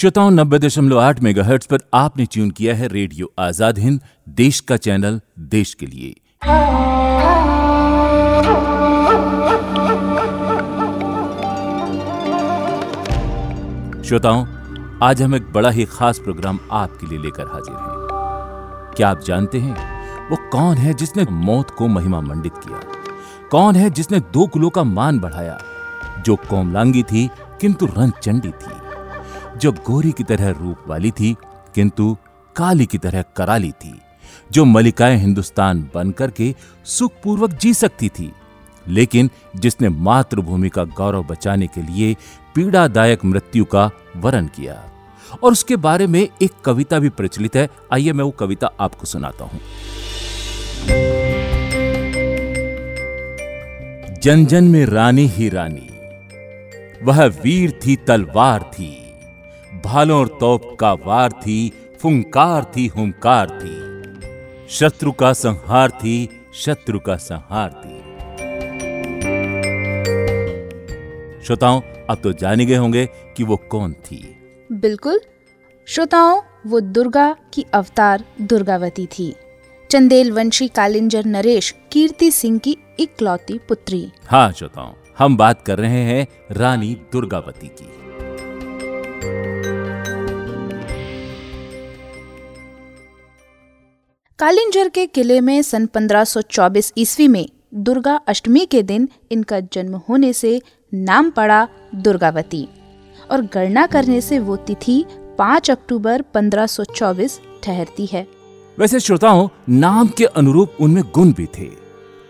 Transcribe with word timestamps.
श्रोताओं 0.00 0.30
नब्बे 0.30 0.58
दशमलव 0.58 1.00
आठ 1.00 1.20
मेगा 1.20 1.58
पर 1.70 1.78
आपने 1.94 2.24
ट्यून 2.24 2.50
किया 2.50 2.74
है 2.74 2.88
रेडियो 2.88 3.32
आज़ाद 3.38 3.78
हिंद, 3.78 4.00
देश 4.28 4.60
का 4.60 4.76
चैनल, 4.76 5.20
देश 5.38 5.74
के 5.74 5.86
लिए। 5.86 6.14
श्रोताओं, 14.04 14.46
आज 15.02 15.22
हम 15.22 15.34
एक 15.34 15.52
बड़ा 15.52 15.70
ही 15.70 15.84
खास 15.84 16.18
प्रोग्राम 16.18 16.60
आपके 16.72 17.06
लिए 17.06 17.18
लेकर 17.18 17.46
हाजिर 17.46 17.74
हैं। 17.74 18.94
क्या 18.96 19.08
आप 19.08 19.20
जानते 19.20 19.58
हैं, 19.58 19.76
वो 20.30 20.36
कौन 20.52 20.76
है 20.76 20.94
जिसने 20.94 21.24
मौत 21.30 21.70
को 21.70 21.88
महिमा 21.88 22.20
मंडित 22.20 22.52
किया? 22.52 22.80
कौन 23.50 23.76
है 23.76 23.90
जिसने 23.90 24.20
दो 24.20 24.46
कुलों 24.46 24.70
का 24.70 24.84
मान 24.84 25.18
बढ़ाया, 25.18 25.58
जो 26.26 26.36
कोमलांगी 26.36 27.02
थी, 27.02 27.30
किंतु 27.60 27.86
रंगचंडी 27.86 28.48
थी? 28.48 28.79
जो 29.60 29.72
गोरी 29.72 30.12
की 30.12 30.24
तरह 30.24 30.50
रूप 30.50 30.76
वाली 30.86 31.10
थी, 31.10 31.36
किंतु 31.74 32.16
काली 32.56 32.86
की 32.86 32.98
तरह 32.98 33.24
कराली 33.36 33.70
थी, 33.70 34.00
जो 34.52 34.64
मलिकाएँ 34.64 35.16
हिंदुस्तान 35.16 35.90
बनकर 35.94 36.30
के 36.30 36.54
सुखपूर्वक 36.84 37.50
जी 37.50 37.74
सकती 37.74 38.08
थी, 38.08 38.32
लेकिन 38.88 39.30
जिसने 39.56 39.88
मातृभूमि 39.88 40.68
का 40.68 40.84
गौरव 40.84 41.24
बचाने 41.24 41.66
के 41.66 41.82
लिए 41.82 42.16
पीड़ादायक 42.54 43.24
मृत्यु 43.24 43.64
का 43.64 43.90
वरण 44.16 44.46
किया। 44.46 44.90
और 45.42 45.52
उसके 45.52 45.76
बारे 45.76 46.06
में 46.06 46.28
एक 46.42 46.52
कविता 46.64 46.98
भी 46.98 47.08
प्रचलित 47.08 47.56
है। 47.56 47.68
आइए 47.92 48.12
मैं 48.12 48.24
वो 48.24 48.30
कविता 48.30 48.70
आपको 48.80 49.06
सुनाता 49.06 49.44
हूँ। 49.44 49.60
जन 54.22 54.46
जन 54.46 54.64
में 54.64 54.86
रानी 54.86 55.26
ही 55.26 55.48
रानी, 55.48 55.88
वह 57.04 57.24
वीर 57.24 57.80
थी, 57.86 57.96
तलवार 57.96 58.62
थी 58.62 58.99
भालों 59.90 60.18
और 60.20 60.28
तोप 60.40 60.76
का 60.80 60.92
वार 60.92 61.32
थी 61.32 61.72
फुंकार 62.00 62.64
थी 62.76 62.86
हुंकार 62.86 63.48
थी। 63.50 64.68
शत्रु 64.68 65.12
का 65.12 65.32
संहार 65.32 65.90
थी 65.90 66.44
शत्रु 66.54 66.98
का 66.98 67.16
संहार 67.16 67.70
थी। 67.70 67.98
श्रोताओं 71.44 71.80
अब 72.10 72.20
तो 72.22 72.32
जाने 72.32 72.66
गए 72.66 72.74
होंगे 72.74 73.06
कि 73.36 73.44
वो 73.44 73.56
कौन 73.56 73.92
थी। 73.92 74.22
बिल्कुल। 74.72 75.20
श्रोताओं 75.86 76.40
वो 76.66 76.80
दुर्गा 76.80 77.36
की 77.54 77.66
अवतार 77.74 78.24
दुर्गावती 78.40 79.06
थी। 79.06 79.34
चंदेल 79.90 80.32
वंशी 80.32 80.68
कालिंजर 80.68 81.24
नरेश 81.24 81.74
कीर्ति 81.92 82.30
सिंह 82.30 82.58
की 82.58 82.76
इकलौती 83.00 83.58
पुत्री। 83.58 84.12
हाँ 84.26 84.52
श्रोताओं 84.52 84.92
हम 85.18 85.36
बात 85.36 85.62
कर 85.62 85.78
रहे 85.78 86.02
हैं 86.04 86.26
रानी 86.52 86.94
दुर्गावती 87.12 87.68
की। 87.68 87.99
कालिंजर 94.40 94.88
के 94.88 95.06
किले 95.06 95.40
में 95.40 95.62
सन 95.62 95.86
1524 95.86 96.92
ईस्वी 96.98 97.28
में 97.28 97.48
दुर्गा 97.74 98.14
अष्टमी 98.16 98.66
के 98.66 98.82
दिन 98.82 99.08
इनका 99.30 99.60
जन्म 99.60 99.96
होने 99.96 100.32
से 100.32 100.62
नाम 100.94 101.30
पड़ा 101.30 101.68
दुर्गावती 101.94 102.68
और 103.30 103.40
गणना 103.40 103.86
करने 103.86 104.20
से 104.20 104.38
वो 104.38 104.56
तिथि 104.56 105.04
5 105.38 105.70
अक्टूबर 105.70 106.22
1524 106.22 107.40
ठहरती 107.62 108.06
है। 108.06 108.26
वैसे 108.78 109.00
श्रोताओं, 109.00 109.48
नाम 109.68 110.08
के 110.08 110.24
अनुरूप 110.24 110.72
उनमें 110.80 111.04
गुण 111.14 111.32
भी 111.32 111.46
थे। 111.46 111.66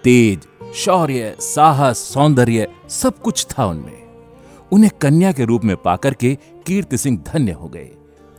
तेज, 0.05 0.41
शौर्य, 0.75 1.36
साहस, 1.41 1.98
सौंदर्य, 1.98 2.69
सब 2.88 3.19
कुछ 3.19 3.47
था 3.47 3.66
उनमें। 3.66 4.03
उन्हें 4.72 4.91
कन्या 5.00 5.33
के 5.33 5.44
रूप 5.44 5.64
में 5.64 5.77
पाकर 5.77 6.14
के 6.14 6.38
कीर्ति 6.66 6.98
सिंह 6.98 7.25
धन्य 7.34 7.53
हो 7.53 7.69
गए। 7.69 7.91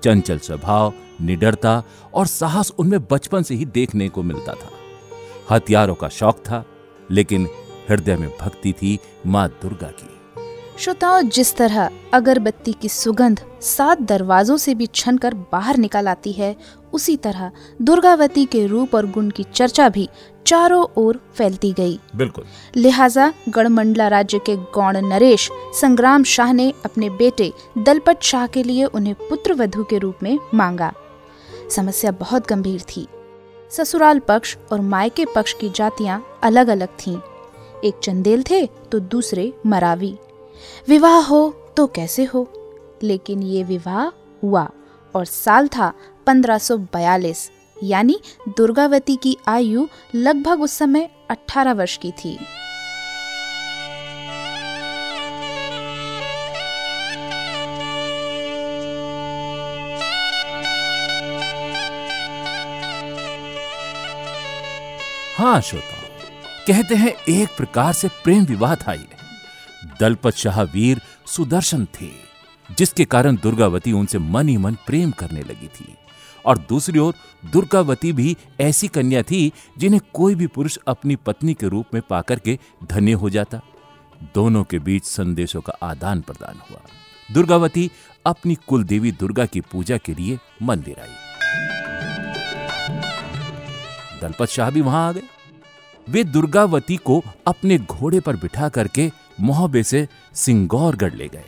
चंचल 0.04 0.38
स्वभाव 0.38 0.94
निडरता 1.22 1.84
और 2.14 2.28
साहस 2.28 2.72
उनमें 2.80 3.00
बचपन 3.12 3.44
से 3.44 3.56
ही 3.56 3.66
देखने 3.66 4.10
को 4.10 4.24
मिलता 4.24 4.54
था। 4.54 4.70
हथियारों 5.52 5.96
का 5.96 6.08
शौक 6.10 6.38
था 6.38 6.64
लेकिन 7.12 7.48
हृदय 7.90 8.16
में 8.16 8.30
भक्ति 8.42 8.74
थी 8.74 8.98
माँ 9.28 9.48
दुर्गा 9.62 9.88
की। 9.88 10.10
श्रोताओं 10.78 11.22
जिस 11.30 11.56
तरह 11.56 11.90
अगरबत्ती 12.14 12.74
की 12.74 12.90
सुगंध 12.90 13.42
सात 13.62 14.02
दरवाजों 14.02 14.58
से 14.58 14.76
भी 14.76 14.86
छन 14.86 15.18
कर 15.18 15.34
बाहर 15.52 15.78
निकल 15.78 16.08
आती 16.08 16.32
है 16.32 16.56
उसी 16.94 17.16
तरह 17.18 17.52
दुर्गावती 17.82 18.46
के 18.46 18.66
रूप 18.68 18.96
और 18.96 19.06
गुण 19.06 19.30
की 19.30 19.44
चर्चा 19.44 19.90
भी 19.90 20.08
चारों 20.48 20.86
ओर 20.98 21.20
फैलती 21.36 21.72
गई। 21.74 22.00
बिल्कुल। 22.16 22.46
लिहाजा 22.76 23.32
गढ़मंडला 23.50 24.08
राज्य 24.08 24.40
के 24.40 24.56
गौण 24.56 24.98
नरेश 24.98 25.50
संग्राम 25.82 26.24
शाह 26.24 26.52
ने 26.54 26.74
अपने 26.86 27.10
बेटे 27.10 27.52
दलपत 27.78 28.20
शाह 28.22 28.48
के 28.48 28.64
लिए 28.64 28.86
उन्हें 28.86 29.16
पुत्र 29.30 29.54
वधु 29.54 29.84
के 29.84 29.98
रूप 29.98 30.18
में 30.24 30.38
मांगा। 30.54 30.94
समस्या 31.72 32.12
बहुत 32.12 32.48
गंभीर 32.48 32.82
थी। 32.82 33.08
ससुराल 33.72 34.20
पक्ष 34.20 34.58
और 34.72 34.82
मायके 34.82 35.26
पक्ष 35.26 35.54
की 35.54 35.70
जातियाँ 35.70 36.40
अलग 36.44 36.68
अलग 36.68 36.88
थीं। 36.88 37.18
एक 37.84 38.00
चंदेल 38.04 38.44
थे 38.44 38.66
तो 38.66 39.00
दूसरे 39.00 39.54
मरावी। 39.66 40.18
विवाह 40.88 41.20
हो 41.26 41.74
तो 41.78 41.88
कैसे 41.88 42.24
हो? 42.24 42.48
लेकिन 43.04 43.44
ये 43.44 43.64
विवाह 43.64 44.08
हुआ 44.44 44.70
और 45.16 45.26
साल 45.26 45.68
था 45.68 45.94
1542 46.28 47.50
यानी 47.84 48.20
दुर्गावती 48.58 49.16
की 49.16 49.38
आयु 49.48 49.88
लगभग 50.16 50.62
उस 50.62 50.72
समय 50.72 51.10
18 51.30 51.74
वर्ष 51.74 51.98
की 51.98 52.12
थी। 52.12 52.38
हाँ 65.42 65.62
श्रोता 65.62 66.02
कहते 66.68 66.96
हैं 66.96 67.14
एक 67.30 67.50
प्रकार 67.58 67.94
से 67.94 68.08
प्रेम 68.08 68.44
विवाह 68.44 68.76
था 68.76 68.94
ये। 68.94 69.08
दलपत 70.00 70.34
शाह 70.34 70.62
वीर 70.62 71.02
सुदर्शन 71.28 71.86
थे, 71.86 72.10
जिसके 72.78 73.06
कारण 73.06 73.36
दुर्गावती 73.36 73.92
उनसे 73.92 74.20
मन 74.20 74.50
ही 74.50 74.58
मन 74.58 74.74
प्रेम 74.74 75.12
करने 75.12 75.42
लगी 75.42 75.68
थी। 75.68 75.96
और 76.46 76.58
दूसरी 76.58 77.00
ओर, 77.00 77.14
दुर्गावती 77.46 78.14
भी 78.14 78.38
ऐसी 78.60 78.88
कन्या 78.88 79.24
थी, 79.24 79.54
जिन्हें 79.78 80.02
कोई 80.14 80.36
भी 80.36 80.48
पुरुष 80.48 80.78
अपनी 80.88 81.16
पत्नी 81.16 81.54
के 81.54 81.68
रूप 81.68 81.86
में 81.94 82.02
पाकर 82.10 82.40
के 82.40 82.60
धन्य 82.84 83.12
हो 83.12 83.30
जाता। 83.30 83.62
दोनों 84.36 84.64
के 84.64 84.80
बीच 84.80 85.06
संदेशों 85.06 85.62
का 85.62 85.74
आदान 85.84 86.22
प्रदान 86.22 86.62
हुआ। 86.70 86.80
दुर्गावती 87.32 87.92
अपनी 88.26 88.56
कुल 88.56 88.84
देवी 88.84 89.12
दुर्गा 89.12 89.46
की 89.46 89.62
पूजा 89.62 89.98
के 89.98 90.14
लिए 90.14 90.40
मंदिर 90.64 91.00
आई। 91.00 91.14
दलपत 94.22 94.50
शाह 94.50 94.70
भी 94.70 94.82
वहाँ 94.82 95.08
आ 95.08 95.12
गए। 95.12 95.22
वे 96.08 96.24
दुर्गावती 96.26 96.96
को 96.98 97.22
अपने 97.48 97.78
घोड़े 97.78 98.20
पर 98.20 98.36
बिठा 98.36 98.70
करके 98.70 99.10
मोहबे 99.42 99.84
से 99.84 100.08
सिंगौरगढ़ 100.36 101.14
ले 101.14 101.28
गए। 101.28 101.44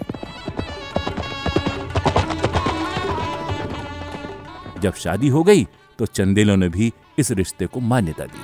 जब 4.81 4.93
शादी 4.93 5.27
हो 5.27 5.43
गई 5.43 5.67
तो 5.99 6.05
चंदेलों 6.05 6.57
ने 6.57 6.69
भी 6.69 6.91
इस 7.19 7.31
रिश्ते 7.31 7.65
को 7.65 7.79
मान्यता 7.81 8.25
दी 8.25 8.41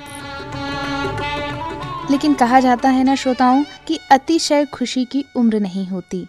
लेकिन 2.10 2.34
कहा 2.34 2.60
जाता 2.60 2.88
है 2.88 3.02
ना 3.04 3.14
श्रोताओं, 3.14 3.62
कि 3.88 3.98
अतिशय 4.10 4.64
खुशी 4.64 5.04
की 5.04 5.24
उम्र 5.36 5.60
नहीं 5.60 5.86
होती। 5.86 6.26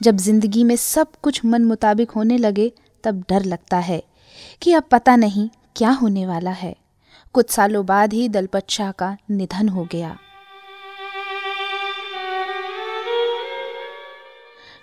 जब 0.00 0.16
ज़िंदगी 0.16 0.64
में 0.64 0.74
सब 0.76 1.12
कुछ 1.22 1.44
मन 1.44 1.64
मुताबिक 1.64 2.10
होने 2.10 2.38
लगे, 2.38 2.70
तब 3.04 3.24
डर 3.28 3.44
लगता 3.44 3.78
है 3.78 4.02
कि 4.62 4.72
अब 4.72 4.82
पता 4.90 5.16
नहीं 5.16 5.48
क्या 5.76 5.90
होने 5.90 6.26
वाला 6.26 6.50
है। 6.50 6.74
कुछ 7.32 7.50
सालों 7.50 7.86
बाद 7.86 8.12
ही 8.12 8.28
दलपत 8.28 8.66
शाह 8.70 8.92
का 8.92 9.16
निधन 9.30 9.68
हो 9.68 9.88
गया। 9.92 10.18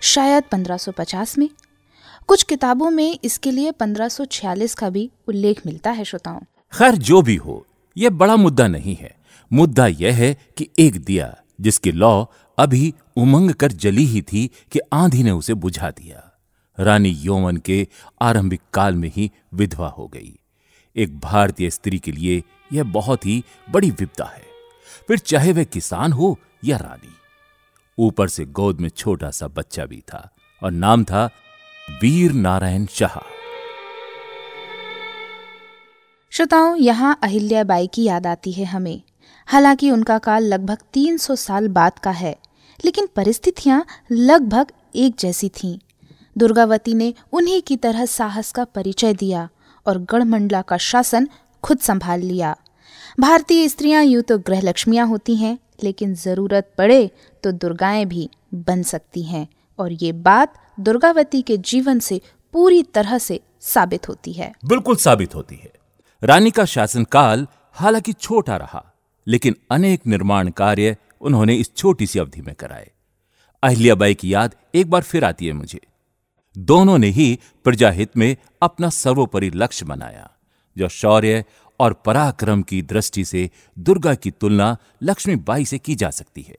शायद 0.00 0.44
1550 0.44 1.38
में। 1.38 1.50
कुछ 2.26 2.42
किताबों 2.42 2.90
में 2.90 3.18
इसके 3.24 3.50
लिए 3.50 3.70
1546 3.70 4.74
का 4.74 4.90
भी 4.90 5.10
उल्लेख 5.28 5.66
मिलता 5.66 5.90
है, 5.90 6.04
श्रोताओं। 6.04 6.40
खैर, 6.72 6.94
जो 6.94 7.22
भी 7.22 7.36
हो 7.36 7.66
यह 7.96 8.10
बड़ा 8.10 8.36
मुद्दा 8.36 8.68
नहीं 8.68 8.96
है। 8.96 9.16
मुद्दा 9.52 9.86
यह 9.86 10.14
है 10.14 10.38
कि 10.56 10.68
एक 10.78 11.04
दिया, 11.04 11.36
जिसकी 11.60 11.92
लौ 11.92 12.26
अभी 12.58 12.94
उमंग 13.16 13.50
कर 13.50 13.72
जली 13.72 14.04
ही 14.04 14.22
थी 14.22 14.50
कि 14.72 14.78
आंधी 14.92 15.22
ने 15.22 15.30
उसे 15.30 15.54
बुझा 15.54 15.90
दिया। 15.90 16.40
रानी 16.80 17.08
यौवन 17.08 17.56
के 17.56 17.88
आरंभिक 18.22 18.60
काल 18.74 18.94
में 18.94 19.12
ही 19.16 19.30
विधवा 19.54 19.88
हो 19.88 20.08
गई। 20.08 20.39
एक 20.96 21.18
भारतीय 21.20 21.70
स्त्री 21.70 21.98
के 21.98 22.12
लिए 22.12 22.42
यह 22.72 22.84
बहुत 22.84 23.26
ही 23.26 23.42
बड़ी 23.70 23.90
विपदा 23.90 24.24
है। 24.24 24.44
फिर 25.08 25.18
चाहे 25.18 25.52
वह 25.52 25.64
किसान 25.64 26.12
हो 26.12 26.38
या 26.64 26.76
रानी, 26.76 27.14
ऊपर 27.98 28.28
से 28.28 28.44
गोद 28.44 28.80
में 28.80 28.88
छोटा 28.88 29.30
सा 29.30 29.48
बच्चा 29.48 29.84
भी 29.84 30.02
था 30.12 30.28
और 30.62 30.70
नाम 30.70 31.04
था 31.04 31.28
वीर 32.02 32.32
नारायण 32.32 32.86
शाह। 32.86 33.18
श्रोताओं, 36.32 36.76
यहाँ 36.76 37.18
अहिल्याबाई 37.22 37.86
की 37.86 38.04
याद 38.04 38.26
आती 38.26 38.52
है 38.52 38.64
हमें। 38.64 39.02
हालाँकि 39.48 39.90
उनका 39.90 40.18
काल 40.18 40.44
लगभग 40.44 40.78
300 40.92 41.36
साल 41.36 41.68
बाद 41.68 41.98
का 41.98 42.10
है, 42.10 42.36
लेकिन 42.84 43.08
परिस्थितियाँ 43.16 43.84
लगभग 44.12 44.72
एक 44.94 45.16
जैसी 45.18 45.48
थीं। 45.48 45.78
दुर्गावती 46.38 46.94
ने 46.94 47.14
उन्हीं 47.32 47.62
की 47.62 47.76
तरह 47.76 48.06
साहस 48.06 48.52
का 48.52 48.64
परिचय 48.64 49.14
दिया 49.14 49.48
और 49.86 49.98
गढ़मंडला 50.04 50.62
का 50.62 50.76
शासन 50.78 51.28
खुद 51.64 51.78
संभाल 51.78 52.20
लिया। 52.20 52.56
भारतीय 53.20 53.68
स्त्रियाँ 53.68 54.02
यूँ 54.04 54.22
तो 54.22 54.38
गृह 54.38 54.60
लक्ष्मियाँ 54.60 55.06
होती 55.06 55.36
हैं, 55.36 55.58
लेकिन 55.82 56.14
ज़रूरत 56.14 56.70
पड़े 56.78 57.10
तो 57.44 57.52
दुर्गाएँ 57.52 58.04
भी 58.04 58.28
बन 58.54 58.82
सकती 58.82 59.22
हैं 59.22 59.46
और 59.78 59.92
ये 59.92 60.12
बात 60.12 60.54
दुर्गावती 60.78 61.42
के 61.42 61.56
जीवन 61.56 61.98
से 61.98 62.20
पूरी 62.54 62.82
तरह 62.84 63.18
से 63.18 63.40
साबित 63.62 64.08
होती 64.08 64.32
है। 64.32 64.52
बिल्कुल 64.64 64.96
साबित 64.96 65.34
होती 65.34 65.56
है। 65.56 65.72
रानी 66.22 66.50
का 66.50 66.64
शासनकाल 66.64 67.46
हालाँकि 67.76 68.12
छोटा 68.12 68.56
रहा, 68.56 68.84
लेकिन 69.26 69.56
अनेक 69.70 70.06
निर्माण 70.06 70.48
कार्य 70.50 70.96
उन्होंने 71.20 71.54
इस 71.54 71.74
छोटी 71.76 72.06
सी 72.06 72.18
अवधि 72.18 72.40
में 72.40 72.54
कराए। 72.54 72.90
अहिल्याबाई 73.62 74.14
की 74.14 74.32
याद 74.34 74.54
एक 74.74 74.90
बार 74.90 75.02
फिर 75.02 75.24
आती 75.24 75.46
है 75.46 75.52
मुझे। 75.52 75.80
दोनों 76.58 76.98
ने 76.98 77.08
ही 77.08 77.38
प्रजाहित 77.64 78.16
में 78.16 78.36
अपना 78.62 78.88
सर्वोपरि 78.88 79.50
लक्ष्य 79.54 79.86
बनाया, 79.86 80.30
जो 80.78 80.88
शौर्य 80.88 81.44
और 81.80 81.92
पराक्रम 81.92 82.62
की 82.62 82.82
दृष्टि 82.82 83.24
से 83.24 83.50
दुर्गा 83.78 84.14
की 84.14 84.30
तुलना 84.30 84.76
लक्ष्मीबाई 85.02 85.64
से 85.64 85.78
की 85.78 85.94
जा 85.94 86.10
सकती 86.10 86.42
है। 86.42 86.58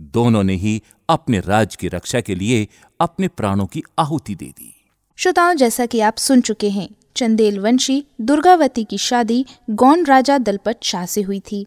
दोनों 0.00 0.42
ने 0.42 0.54
ही 0.54 0.82
अपने 1.08 1.40
राज्य 1.40 1.76
की 1.80 1.88
रक्षा 1.88 2.20
के 2.20 2.34
लिए 2.34 2.68
अपने 3.00 3.28
प्राणों 3.28 3.66
की 3.66 3.82
आहुति 3.98 4.34
दे 4.34 4.44
दी। 4.44 4.84
श्रोताओं, 5.16 5.54
जैसा 5.54 5.86
कि 5.86 6.00
आप 6.00 6.16
सुन 6.16 6.40
चुके 6.40 6.70
हैं 6.70 6.88
चंदेल 7.16 7.58
वंशी 7.58 8.04
दुर्गावती 8.20 8.84
की 8.84 8.98
शादी 8.98 9.46
गौन 9.70 10.04
राजा 10.04 10.38
दलपत 10.38 10.80
शाह 10.82 11.06
से 11.06 11.22
हुई 11.22 11.40
थी। 11.40 11.66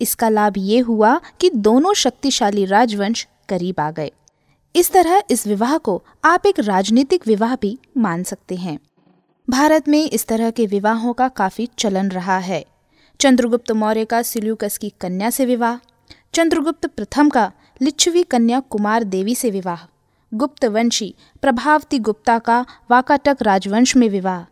इसका 0.00 0.28
लाभ 0.28 0.54
ये 0.58 0.78
हुआ 0.78 1.20
कि 1.40 1.50
दोनों 1.50 1.94
शक्तिशाली 1.94 2.64
राजवंश 2.64 3.26
करीब 3.48 3.80
आ 3.80 3.90
गए। 3.90 4.12
इस 4.76 4.90
तरह 4.92 5.22
इस 5.30 5.46
विवाह 5.46 5.78
को 5.78 6.04
आप 6.24 6.46
एक 6.46 6.58
राजनीतिक 6.60 7.26
विवाह 7.26 7.56
भी 7.56 7.78
मान 7.96 8.22
सकते 8.22 8.56
हैं। 8.56 8.78
भारत 9.50 9.88
में 9.88 10.10
इस 10.10 10.26
तरह 10.26 10.50
के 10.50 10.66
विवाहों 10.66 11.12
का 11.12 11.28
काफ़ी 11.28 11.68
चलन 11.78 12.08
रहा 12.08 12.38
है। 12.38 12.64
चंद्रगुप्त 13.20 13.72
मौर्य 13.72 14.04
का 14.04 14.22
सिल्यूकस 14.22 14.78
की 14.78 14.92
कन्या 15.00 15.30
से 15.30 15.44
विवाह, 15.44 15.78
चंद्रगुप्त 16.34 16.86
प्रथम 16.86 17.28
का 17.28 17.52
लिच्छवी 17.82 18.22
कन्या 18.22 18.60
कुमार 18.60 19.04
देवी 19.04 19.34
से 19.34 19.50
विवाह 19.50 19.86
गुप्त 20.34 20.64
वंशी 20.64 21.14
प्रभावती 21.42 21.98
गुप्ता 21.98 22.38
का 22.38 22.66
वाकाटक 22.90 23.36
राजवंश 23.42 23.96
में 23.96 24.08
विवाह, 24.08 24.44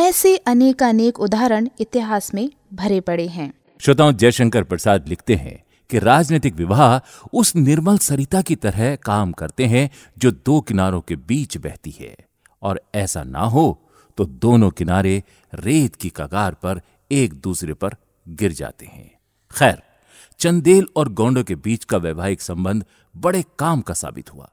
ऐसे 0.00 0.36
अनेक 0.36 0.82
अनेक 0.82 1.20
उदाहरण 1.20 1.68
इतिहास 1.80 2.34
में 2.34 2.50
भरे 2.74 3.00
पड़े 3.00 3.26
हैं। 3.26 3.52
श्रोताओं, 3.80 4.12
जयशंकर 4.12 4.62
प्रसाद 4.62 5.08
लिखते 5.08 5.34
हैं। 5.34 5.62
कि 5.90 5.98
राजनीतिक 5.98 6.54
विवाह 6.54 6.98
उस 7.32 7.54
निर्मल 7.56 7.98
सरिता 7.98 8.42
की 8.42 8.56
तरह 8.56 8.94
काम 8.96 9.32
करते 9.32 9.66
हैं 9.66 9.90
जो 10.18 10.30
दो 10.30 10.60
किनारों 10.60 11.00
के 11.00 11.16
बीच 11.16 11.56
बहती 11.56 11.90
है। 11.90 12.16
और 12.62 12.80
ऐसा 12.94 13.22
ना 13.24 13.44
हो 13.46 13.66
तो 14.18 14.24
दोनों 14.24 14.70
किनारे 14.70 15.22
रेत 15.54 15.96
की 15.96 16.12
कगार 16.16 16.54
पर 16.54 16.80
एक 17.10 17.34
दूसरे 17.34 17.74
पर 17.74 17.94
गिर 18.28 18.52
जाते 18.52 18.86
हैं। 18.86 19.10
खैर, 19.50 19.82
चंदेल 20.38 20.86
और 20.96 21.08
गोंडों 21.08 21.44
के 21.44 21.54
बीच 21.54 21.84
का 21.84 21.96
वैवाहिक 21.96 22.42
संबंध 22.42 22.84
बड़े 23.16 23.44
काम 23.58 23.80
का 23.80 23.94
साबित 23.94 24.32
हुआ। 24.34 24.50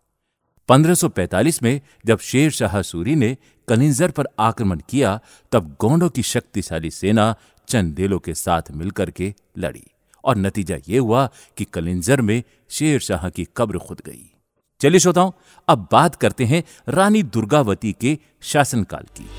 1545 0.69 1.62
में 1.63 1.81
जब 2.06 2.19
शेर 2.19 2.51
शाह 2.51 2.81
सूरी 2.81 3.16
ने 3.16 3.38
कनिंजर 3.68 4.12
पर 4.12 4.28
आक्रमण 4.39 4.81
किया, 4.89 5.19
तब 5.51 5.75
गोंडों 5.81 6.10
की 6.10 6.24
शक्तिशाली 6.24 6.92
सेना 6.92 7.36
चंदेलों 7.68 8.19
के 8.19 8.34
साथ 8.34 8.72
मिलकर 8.72 9.12
के 9.12 9.34
लड़ी। 9.57 9.86
और 10.27 10.38
नतीजा 10.38 10.75
ये 10.89 10.97
हुआ 10.97 11.29
कि 11.57 11.65
कलिंजर 11.65 12.21
में 12.21 12.44
शेर 12.69 13.00
शाह 13.00 13.29
की 13.29 13.47
कब्र 13.57 13.77
खुद 13.77 14.01
गई। 14.06 14.33
चलिए 14.79 15.00
श्रोताओं, 15.00 15.31
अब 15.68 15.88
बात 15.91 16.15
करते 16.15 16.45
हैं 16.45 16.63
रानी 16.89 17.24
दुर्गावती 17.24 17.95
के 18.01 18.18
शासनकाल 18.41 19.06
की। 19.18 19.29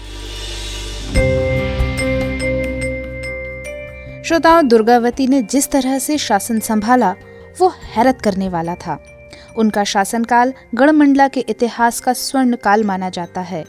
श्रोताओं, 4.24 4.68
दुर्गावती 4.68 5.26
ने 5.26 5.42
जिस 5.42 5.70
तरह 5.70 5.98
से 5.98 6.18
शासन 6.18 6.60
संभाला, 6.60 7.14
वो 7.58 7.68
हैरत 7.68 8.18
करने 8.24 8.48
वाला 8.48 8.74
था। 8.74 9.02
उनका 9.56 9.84
शासनकाल 9.84 10.52
गढ़मंडला 10.74 11.28
के 11.28 11.40
इतिहास 11.40 12.00
का 12.00 12.12
स्वर्ण 12.12 12.56
काल 12.56 12.84
माना 12.84 13.10
जाता 13.10 13.40
है। 13.40 13.64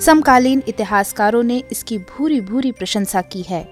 समकालीन 0.00 0.62
इतिहासकारों 0.68 1.42
ने 1.42 1.62
इसकी 1.72 1.98
भूरी 1.98 2.40
भूरी 2.40 2.72
प्रशंसा 2.72 3.22
की 3.22 3.42
है। 3.42 3.64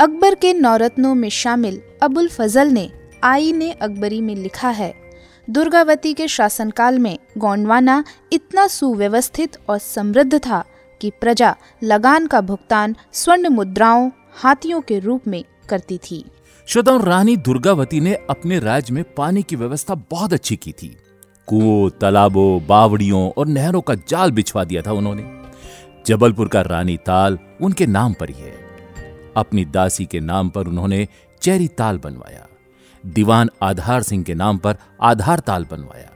अकबर 0.00 0.34
के 0.34 0.52
नौरत्नों 0.52 1.14
में 1.14 1.28
शामिल 1.28 1.82
अबुल 2.02 2.28
फजल 2.28 2.68
ने 2.68 2.90
आई 3.24 3.52
ने 3.52 3.70
अकबरी 3.72 4.20
में 4.20 4.34
लिखा 4.34 4.68
है, 4.68 4.94
दुर्गावती 5.50 6.14
के 6.14 6.28
शासनकाल 6.28 6.98
में 6.98 7.18
गोंडवाना 7.38 8.04
इतना 8.32 8.66
सुव्यवस्थित 8.66 9.58
और 9.68 9.78
समृद्ध 9.78 10.38
था 10.38 10.64
कि 11.00 11.10
प्रजा 11.10 11.54
लगान 11.82 12.26
का 12.26 12.40
भुगतान 12.40 12.96
स्वर्ण 13.12 13.48
मुद्राओं, 13.48 14.10
हाथियों 14.34 14.80
के 14.80 14.98
रूप 14.98 15.28
में 15.28 15.44
करती 15.68 15.98
थी। 15.98 16.24
श्रोताओं, 16.66 17.02
रानी 17.02 17.36
दुर्गावती 17.36 18.00
ने 18.00 18.14
अपने 18.30 18.58
राज्य 18.58 18.94
में 18.94 19.04
पानी 19.14 19.42
की 19.42 19.56
व्यवस्था 19.56 19.94
बहुत 19.94 20.32
अच्छी 20.32 20.56
की 20.56 20.72
थी। 20.72 20.96
कुओं, 21.46 21.90
तालाबों, 21.90 22.66
बावड़ियों 22.66 23.30
और 23.30 23.46
नहरों 23.46 23.80
का 23.80 23.94
जाल 23.94 24.30
बिछवा 24.30 24.64
दिया 24.64 24.82
था 24.82 24.92
उन्होंने। 24.92 25.24
जबलपुर 26.06 26.48
का 26.48 26.60
रानी 26.60 26.96
ताल 26.96 27.38
उनके 27.62 27.86
नाम 27.86 28.12
पर 28.12 28.30
ही 28.30 28.42
है। 28.42 28.62
अपनी 29.36 29.64
दासी 29.64 30.06
के 30.06 30.20
नाम 30.20 30.48
पर 30.48 30.66
उन्होंने 30.66 31.08
चेरी 31.42 31.68
ताल 31.68 31.98
बनवाया। 31.98 32.46
दीवान 33.06 33.50
आधार 33.62 34.02
सिंह 34.02 34.24
के 34.24 34.34
नाम 34.34 34.58
पर 34.58 34.76
आधार 35.02 35.38
ताल 35.38 35.66
बनवाया। 35.70 36.10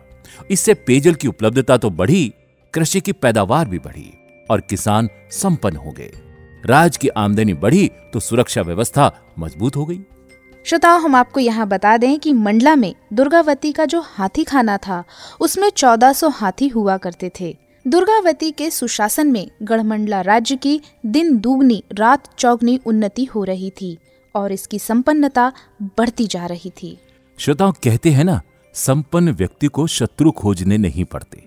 इससे 0.51 0.75
पेयजल 0.75 1.15
की 1.15 1.29
उपलब्धता 1.29 1.77
तो 1.77 1.91
बढ़ी, 1.91 2.33
कृषि 2.75 3.01
की 3.01 3.13
पैदावार 3.13 3.69
भी 3.69 3.79
बढ़ी 3.79 4.13
और 4.51 4.61
किसान 4.61 5.09
संपन्न 5.31 5.77
हो 5.77 5.91
गए। 5.91 6.11
राज 6.67 6.97
की 6.97 7.09
आमदनी 7.09 7.55
बढ़ी 7.55 7.91
तो 8.13 8.21
सुरक्षा 8.21 8.63
व्यवस्था 8.63 9.13
मज़बूत 9.39 9.77
हो 9.77 9.87
गई। 9.87 10.01
श्रोताओं, 10.67 11.01
हम 11.01 11.15
आपको 11.15 11.41
यहाँ 11.41 11.69
बता 11.69 11.97
दें 11.97 12.19
कि 12.19 12.33
मंडला 12.33 12.77
में 12.77 12.95
दुर्गावती 13.13 13.73
का 13.73 13.85
जो 13.85 14.01
हाथी 14.01 14.45
खाना 14.45 14.77
था, 14.77 15.05
उसमें 15.41 15.71
1400 15.71 16.29
हाथी 16.29 16.69
हुआ 16.69 16.97
करते 16.97 17.31
थे। 17.41 17.57
दुर्गावती 17.87 18.51
के 18.51 18.71
सुशासन 18.71 19.27
में 19.27 19.51
गढ़मंडला 19.63 20.21
राज्य 20.21 20.57
की 20.57 20.81
दिन 21.07 21.39
दुगनी, 21.39 21.85
रात 21.93 22.35
चौगनी 22.39 22.81
उन्नति 22.87 23.25
हो 23.25 23.45
रही 23.45 23.71
थी। 23.71 23.99
और 24.37 24.53
इसकी 24.53 24.79
संपन्नता 24.79 25.53
बढ़ती 25.83 26.27
जा 26.27 26.47
रही 26.47 26.71
थी। 26.71 26.99
श्रोताओं, 27.39 27.73
कहते 27.73 28.11
हैं 28.11 28.25
ना, 28.25 28.41
संपन्न 28.75 29.33
व्यक्ति 29.33 29.67
को 29.67 29.87
शत्रु 29.87 30.31
खोजने 30.31 30.79
नहीं 30.79 31.05
पड़ते। 31.05 31.45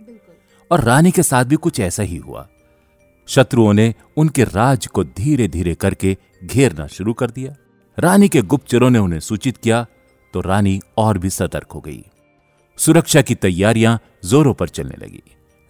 और 0.71 0.83
रानी 0.83 1.11
के 1.11 1.23
साथ 1.23 1.45
भी 1.45 1.55
कुछ 1.55 1.79
ऐसा 1.79 2.03
ही 2.03 2.17
हुआ। 2.17 2.47
शत्रुओं 3.27 3.73
ने 3.73 3.93
उनके 4.17 4.43
राज 4.43 4.87
को 4.87 5.03
धीरे 5.03 5.47
धीरे 5.47 5.75
करके 5.75 6.17
घेरना 6.43 6.87
शुरू 6.87 7.13
कर 7.13 7.31
दिया। 7.31 7.55
रानी 7.99 8.29
के 8.29 8.41
गुप्तचरों 8.41 8.89
ने 8.89 8.99
उन्हें 8.99 9.19
सूचित 9.19 9.57
किया 9.57 9.85
तो 10.33 10.41
रानी 10.41 10.79
और 10.97 11.17
भी 11.17 11.29
सतर्क 11.29 11.71
हो 11.71 11.79
गई। 11.79 12.03
सुरक्षा 12.77 13.21
की 13.21 13.35
तैयारियाँ 13.35 13.99
जोरों 14.25 14.53
पर 14.53 14.69
चलने 14.69 14.95
लगी। 15.05 15.23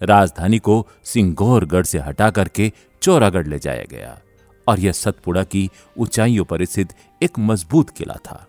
राजधानी 0.03 0.59
को 0.59 0.88
सिंगोरगढ़ 1.03 1.83
से 1.83 1.99
हटा 1.99 2.29
करके 2.29 2.71
चौरागढ़ 3.01 3.47
ले 3.47 3.59
जाया 3.59 3.83
गया। 3.89 4.19
और 4.69 4.79
यह 4.79 4.91
सतपुड़ा 4.91 5.43
की 5.43 5.69
ऊंचाइयों 5.97 6.45
पर 6.45 6.65
स्थित 6.65 6.93
एक 7.21 7.39
मज़बूत 7.39 7.89
किला 7.89 8.17
था। 8.25 8.45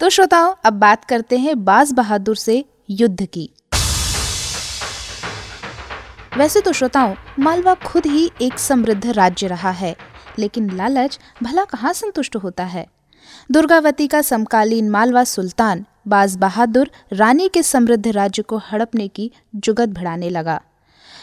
तो 0.00 0.08
श्रोताओं, 0.08 0.54
अब 0.64 0.72
बात 0.72 1.04
करते 1.04 1.38
हैं 1.38 1.64
बाज 1.64 1.92
बहादुर 1.92 2.36
से 2.36 2.64
युद्ध 2.90 3.26
की। 3.26 3.50
वैसे 6.38 6.60
तो 6.60 6.72
श्रोताओं, 6.72 7.14
मालवा 7.38 7.74
खुद 7.74 8.06
ही 8.06 8.30
एक 8.42 8.58
समृद्ध 8.58 9.06
राज्य 9.06 9.46
रहा 9.46 9.70
है, 9.70 9.96
लेकिन 10.38 10.70
लालच 10.70 11.18
भला 11.42 11.64
कहाँ 11.64 11.92
संतुष्ट 11.92 12.36
होता 12.36 12.64
है? 12.64 12.86
दुर्गावती 13.50 14.06
का 14.06 14.20
समकालीन 14.22 14.90
मालवा 14.90 15.24
सुल्तान, 15.24 15.84
बाज 16.08 16.36
बहादुर, 16.36 16.90
रानी 17.12 17.48
के 17.48 17.62
समृद्ध 17.62 18.08
राज्य 18.08 18.42
को 18.42 18.58
हड़पने 18.58 19.08
की 19.08 19.30
जुगत 19.54 19.88
भिड़ाने 19.88 20.30
लगा। 20.30 20.60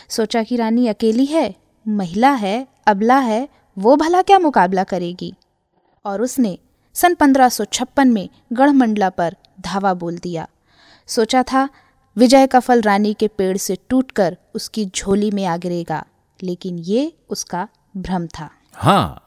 सोचा 0.10 0.44
कि 0.44 0.56
रानी 0.56 0.88
अकेली 0.88 1.26
है, 1.26 1.54
महिला 1.86 2.32
है, 2.32 2.68
अबला 2.88 3.18
है 3.20 3.48
वो 3.78 3.96
भला 3.96 4.22
क्या 4.22 4.40
मुकाबला 4.40 4.84
करेगी? 4.84 5.34
और 6.06 6.22
उसने 6.22 6.58
सन 6.96 7.16
1556 7.16 8.06
में 8.06 8.30
गढ़मंडला 8.54 9.10
पर 9.10 9.36
धावा 9.62 9.94
बोल 9.94 10.18
दिया। 10.18 10.48
सोचा 11.08 11.44
था, 11.44 11.68
विजय 12.18 12.48
का 12.48 12.60
फल 12.60 12.82
रानी 12.82 13.14
के 13.14 13.28
पेड़ 13.28 13.58
से 13.58 13.78
टूटकर 13.90 14.38
उसकी 14.56 14.86
झोली 14.86 15.32
में 15.32 15.46
आ 15.46 15.58
गिरेगा, 15.58 16.04
लेकिन 16.40 16.80
ये 16.80 17.14
उसका 17.30 17.68
भ्रम 17.98 18.28
था। 18.28 18.50
हाँ 18.74 19.22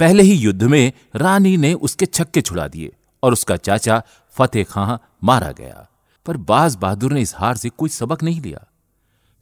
पहले 0.00 0.22
ही 0.22 0.34
युद्ध 0.34 0.62
में 0.62 0.92
रानी 1.16 1.56
ने 1.56 1.72
उसके 1.74 2.06
छक्के 2.06 2.40
छुड़ा 2.40 2.68
दिए 2.68 2.92
और 3.22 3.32
उसका 3.32 3.56
चाचा 3.56 4.02
फतेह 4.34 4.64
खां 4.64 4.96
मारा 5.24 5.50
गया, 5.52 5.86
पर 6.26 6.36
बाज 6.36 6.76
बहादुर 6.76 7.12
ने 7.12 7.20
इस 7.20 7.34
हार 7.36 7.56
से 7.56 7.68
कोई 7.68 7.88
सबक 7.88 8.22
नहीं 8.22 8.40
लिया। 8.40 8.66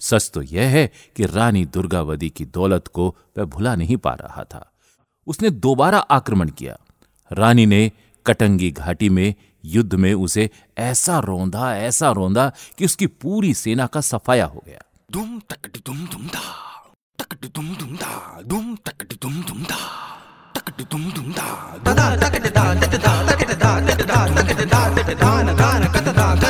सच 0.00 0.30
तो 0.34 0.42
यह 0.42 0.68
है 0.68 0.86
कि 1.16 1.26
रानी 1.26 1.64
दुर्गावती 1.74 2.28
की 2.30 2.44
दौलत 2.54 2.88
को 2.88 3.08
वह 3.38 3.44
भुला 3.44 3.74
नहीं 3.76 3.96
पा 3.96 4.12
रहा 4.20 4.44
था 4.44 4.66
उसने 5.26 5.50
दोबारा 5.66 5.98
आक्रमण 6.10 6.48
किया 6.58 6.76
रानी 7.30 7.66
ने 7.66 7.90
कटंगी 8.26 8.70
घाटी 8.70 9.08
में 9.08 9.34
युद्ध 9.64 9.94
में 9.94 10.12
उसे 10.14 10.48
ऐसा 10.78 11.18
रोंदा 11.18 11.74
ऐसा 11.76 12.10
रोंदा 12.10 12.48
कि 12.78 12.84
उसकी 12.84 13.06
पूरी 13.22 13.52
सेना 13.54 13.86
का 13.86 14.00
सफाया 14.00 14.44
हो 14.46 14.62
गया 14.66 14.80
दुम 15.12 15.38
तकट 15.50 15.78
दुम 15.86 16.06
दुम 16.06 16.26
दा 16.26 16.42
तकट 17.18 17.46
दुम 17.54 17.74
दुम 17.76 17.96
दा 17.96 18.42
दुम 18.46 18.74
तकट 18.86 19.14
दुम 19.22 19.42
दुम 19.42 19.62
दा 19.62 19.80
तकट 20.56 20.82
दुम 20.92 21.10
दुम 21.12 21.32
दा 21.32 21.48
दादा 21.84 22.14
तकट 22.28 22.52
दा 22.54 22.74
तकट 22.74 23.02
दा 23.04 23.14
तकट 23.30 23.58
दा 23.62 23.74
तकट 23.88 24.06
दा 24.12 24.24
तकट 24.36 24.64
दा 24.72 25.72
तकट 25.86 26.16
दा 26.16 26.30
घाटी 26.30 26.30
अभियानी 26.30 26.40
तेरे 26.40 26.40
वेरण 26.40 26.49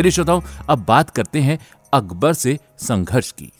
चलिए 0.00 0.10
श्रोताओं 0.10 0.40
अब 0.68 0.84
बात 0.88 1.10
करते 1.10 1.40
हैं 1.40 1.58
अकबर 1.92 2.32
से 2.32 2.58
संघर्ष 2.78 3.32
की। 3.32 3.52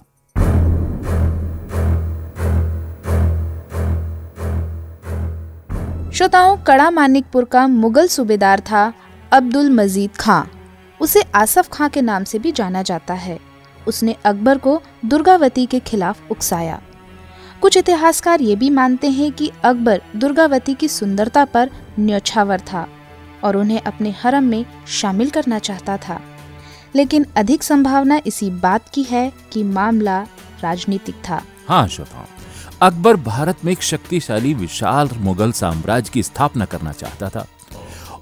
श्रोताओं, 6.17 6.57
कड़ा 6.57 6.91
मानिकपुर 6.91 7.45
का 7.45 7.67
मुगल 7.67 8.07
सूबेदार 8.07 8.61
था 8.61 8.93
अब्दुल 9.33 9.71
मजीद 9.71 10.11
खां। 10.21 10.43
उसे 11.01 11.23
आसफ 11.35 11.69
खां 11.73 11.89
के 11.89 12.03
नाम 12.03 12.25
से 12.25 12.39
भी 12.39 12.53
जाना 12.53 12.83
जाता 12.83 13.15
है। 13.15 13.39
उसने 13.89 14.17
अकबर 14.25 14.59
को 14.59 14.83
दुर्गावती 15.05 15.67
के 15.67 15.81
खिलाफ 15.81 16.31
उकसाया। 16.31 16.81
कुछ 17.63 17.77
इतिहासकार 17.77 18.41
ये 18.41 18.57
भी 18.57 18.71
मानते 18.71 19.09
हैं 19.09 19.33
कि 19.33 19.53
अकबर 19.65 20.03
दुर्गावती 20.17 20.75
की 20.75 20.89
सुंदरता 20.89 21.45
पर 21.45 21.71
न्यौछावर 21.99 22.61
था 22.61 22.89
और 23.45 23.57
उन्हें 23.57 23.81
अपने 23.83 24.15
हरम 24.23 24.45
में 24.45 24.65
शामिल 24.89 25.31
करना 25.31 25.59
चाहता 25.59 25.97
था। 25.97 26.21
लेकिन 26.97 27.27
अधिक 27.37 27.63
संभावना 27.63 28.21
इसी 28.27 28.51
बात 28.51 28.89
की 28.89 29.03
है 29.03 29.33
कि 29.53 29.63
मामला 29.63 30.21
राजनीतिक 30.63 31.15
था। 31.15 31.43
हाँ 31.69 31.89
श्रोताओं 31.89 32.25
अकबर 32.83 33.17
भारत 33.17 33.65
में 33.65 33.73
एक 33.73 33.83
शक्तिशाली, 33.83 34.55
विशाल 34.55 35.09
मुगल 35.17 35.53
साम्राज्य 35.53 36.11
की 36.15 36.23
स्थापना 36.23 36.65
करना 36.65 36.93
चाहता 36.93 37.29
था। 37.29 37.47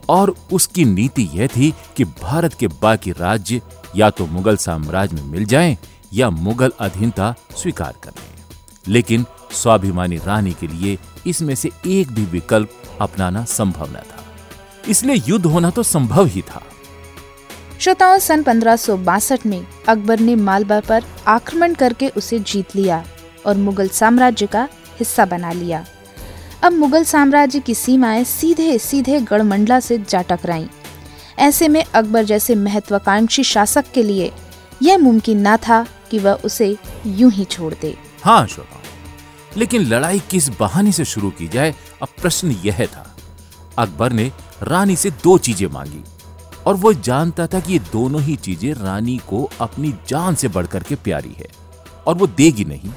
और 0.09 0.35
उसकी 0.53 0.85
नीति 0.85 1.31
यह 1.35 1.47
थी 1.47 1.75
कि 1.97 2.05
भारत 2.05 2.55
के 2.55 2.67
बाकी 2.67 3.13
राज्य 3.13 3.63
या 3.97 4.11
तो 4.11 4.27
मुगल 4.27 4.57
साम्राज्य 4.57 5.17
में 5.17 5.23
मिल 5.23 5.45
जाएँ 5.45 5.79
या 6.15 6.31
मुगल 6.31 6.73
अधीनता 6.81 7.35
स्वीकार 7.57 7.95
कर 8.03 8.11
लें। 8.11 8.45
लेकिन 8.89 9.27
स्वाभिमानी 9.53 10.17
रानी 10.17 10.53
के 10.53 10.67
लिए 10.67 10.99
इसमें 11.27 11.55
से 11.55 11.71
एक 11.87 12.13
भी 12.13 12.25
विकल्प 12.25 12.71
अपनाना 13.01 13.45
संभव 13.45 13.91
न 13.91 13.95
था। 13.95 14.25
इसलिए 14.89 15.23
युद्ध 15.29 15.47
होना 15.47 15.71
तो 15.71 15.83
संभव 15.83 16.27
ही 16.27 16.43
था। 16.43 16.63
श्रोताओं, 17.81 18.19
सन 18.19 18.43
पंद्रह 18.43 18.79
में 19.47 19.67
अकबर 19.89 20.21
ने 20.21 20.35
मालवा 20.35 20.81
पर 20.81 21.05
आक्रमण 21.27 21.75
करके 21.75 22.09
उसे 22.09 22.39
जीत 22.39 22.77
लिया 22.77 23.05
और 23.47 23.57
मुगल 23.57 23.89
साम्राज्य 23.89 24.47
का 24.47 24.69
हिस्सा 24.99 25.25
बना 25.25 25.53
लिया। 25.53 25.87
अब 26.63 26.73
मुगल 26.73 27.05
साम्राज्य 27.05 27.61
की 27.61 27.75
सीमाएँ 27.75 28.25
सीधे 28.25 28.79
सीधे 28.79 29.21
गढ़मंडला 29.21 29.81
से 29.81 29.99
जा 29.99 30.23
टकराई। 30.23 30.69
ऐसे 31.39 31.69
में 31.69 31.85
अकबर 31.85 32.25
जैसे 32.25 32.55
महत्वाकांक्षी 32.55 33.45
शासक 33.45 33.85
के 33.95 34.03
लिए 34.03 34.33
यह 34.83 34.99
मुमकिन 34.99 35.49
न 35.49 35.57
था 35.57 35.87
कि 36.11 36.19
वह 36.19 36.33
उसे 36.33 36.77
यूँ 37.07 37.33
ही 37.33 37.45
छोड़ 37.45 37.75
दे। 37.75 37.97
हाँ 38.25 38.47
श्रोता। 38.47 38.83
लेकिन 39.57 39.83
लड़ाई 39.83 40.23
किस 40.31 40.49
बहाने 40.49 40.93
से 40.93 41.05
शुरू 41.05 41.31
की 41.31 41.49
जाए, 41.49 41.75
अब 42.03 42.09
प्रश्न 42.23 42.51
यह 42.51 42.87
था। 42.87 43.17
अकबर 43.79 44.13
ने 44.13 44.33
रानी 44.63 44.97
से 44.97 45.11
दो 45.11 45.39
चीज़ें 45.39 45.69
मांगी। 45.69 46.05
और 46.69 46.77
वो 46.77 46.93
जानता 46.93 47.47
था 47.47 47.61
कि 47.61 47.73
ये 47.73 47.79
दोनों 47.93 48.21
ही 48.23 48.35
चीज़ें 48.37 48.73
रानी 48.75 49.17
को 49.29 49.43
अपनी 49.61 49.93
जान 50.09 50.35
से 50.35 50.49
बढ़कर 50.49 50.83
के 50.83 50.95
प्यारी 50.97 51.35
है। 51.39 51.47
और 52.07 52.15
वो 52.15 52.27
देगी 52.29 52.65
नहीं, 52.65 52.91